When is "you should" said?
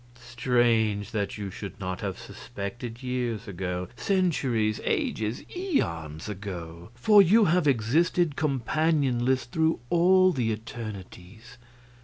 1.37-1.79